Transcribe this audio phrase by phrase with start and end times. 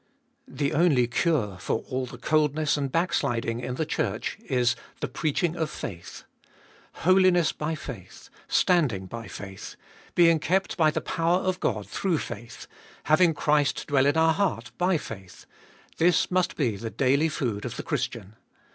[0.47, 0.57] 1.
[0.57, 5.55] The only cure for all the coldness and backsliding in the Church is "the preaching
[5.55, 6.23] of faith."
[7.05, 9.75] Holiness by faith, standing by faith,
[10.15, 12.65] being kept by the power of God through faith,
[13.03, 15.45] having Christ dwell in our heart by faith,—
[15.97, 18.35] this must be the daily food of the Christian.